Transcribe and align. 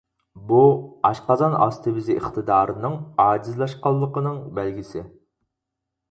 بۇ، 0.51 0.59
ئاشقازان 1.09 1.57
ئاستى 1.65 1.91
بېزى 1.97 2.15
ئىقتىدارىنىڭ 2.21 2.95
ئاجىزلاشقانلىقىنىڭ 3.25 4.39
بەلگىسى. 4.61 5.05